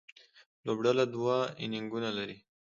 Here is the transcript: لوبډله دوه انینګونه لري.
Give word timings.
لوبډله 0.65 1.05
دوه 1.13 1.37
انینګونه 1.63 2.09
لري. 2.17 2.37